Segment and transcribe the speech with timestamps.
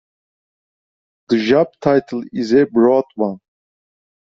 [1.29, 3.37] The job title is a broad one.